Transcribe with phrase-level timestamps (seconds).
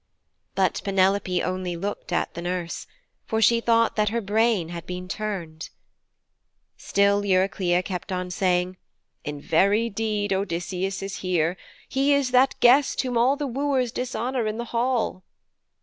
[0.55, 2.87] But Penelope only looked at the nurse,
[3.27, 5.69] for she thought that her brain had been turned.
[6.75, 8.77] Still Eurycleia kept on saying,
[9.23, 11.55] 'In very deed Odysseus is here.
[11.87, 15.23] He is that guest whom all the wooers dishonour in the hall.'